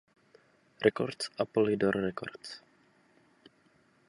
[0.83, 2.61] Records a Polydor Records.